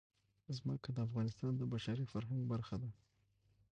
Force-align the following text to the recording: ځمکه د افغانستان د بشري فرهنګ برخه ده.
ځمکه 0.57 0.89
د 0.93 0.97
افغانستان 1.07 1.51
د 1.57 1.61
بشري 1.73 2.05
فرهنګ 2.11 2.41
برخه 2.51 2.75
ده. 2.81 2.89